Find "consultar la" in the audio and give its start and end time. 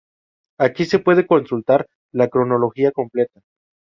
1.27-2.27